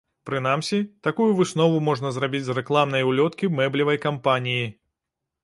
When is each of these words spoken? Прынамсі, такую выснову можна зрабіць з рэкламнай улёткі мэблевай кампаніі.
Прынамсі, 0.27 0.77
такую 1.07 1.27
выснову 1.39 1.81
можна 1.89 2.13
зрабіць 2.15 2.41
з 2.47 2.57
рэкламнай 2.61 3.07
улёткі 3.11 3.53
мэблевай 3.61 4.03
кампаніі. 4.09 4.67